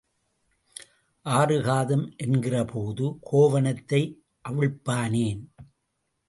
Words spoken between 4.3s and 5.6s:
அவிழ்ப்பானேன்?